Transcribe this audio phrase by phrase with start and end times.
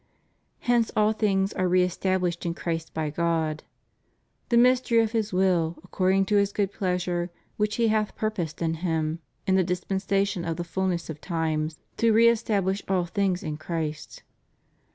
[0.61, 3.61] Hence all things are re estab lished in Christ by God.
[4.49, 8.63] The mystery of His will, accord ing to His good pleasure, which He hath purposed
[8.63, 13.43] in Him, in the dispensation of the fulness of times, to re establish all things
[13.43, 14.23] in Christ.